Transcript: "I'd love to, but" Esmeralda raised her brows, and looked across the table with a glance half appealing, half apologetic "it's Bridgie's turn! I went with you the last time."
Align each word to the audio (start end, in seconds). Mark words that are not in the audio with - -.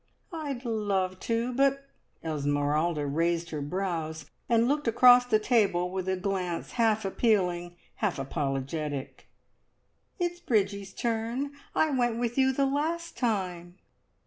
"I'd 0.33 0.65
love 0.65 1.19
to, 1.29 1.53
but" 1.53 1.85
Esmeralda 2.25 3.05
raised 3.05 3.51
her 3.51 3.61
brows, 3.61 4.25
and 4.49 4.67
looked 4.67 4.87
across 4.87 5.27
the 5.27 5.37
table 5.37 5.91
with 5.91 6.09
a 6.09 6.17
glance 6.17 6.71
half 6.71 7.05
appealing, 7.05 7.75
half 7.97 8.17
apologetic 8.17 9.29
"it's 10.17 10.39
Bridgie's 10.39 10.91
turn! 10.95 11.51
I 11.75 11.91
went 11.91 12.17
with 12.17 12.35
you 12.35 12.51
the 12.51 12.65
last 12.65 13.15
time." 13.15 13.75